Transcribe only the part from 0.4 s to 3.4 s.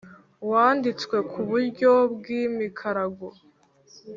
wanditswe ku buryo bw’imikarago,